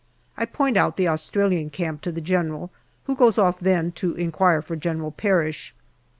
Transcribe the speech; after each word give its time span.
I 0.35 0.45
point 0.45 0.77
out 0.77 0.97
the 0.97 1.07
Australian 1.07 1.69
camp 1.69 2.01
to 2.01 2.11
the 2.11 2.21
General, 2.21 2.71
who 3.03 3.13
goes 3.15 3.37
off 3.37 3.59
then 3.59 3.91
to 4.01 4.15
inquire 4.15 4.63
for 4.63 4.75
General 4.75 5.11
Parish. 5.11 5.75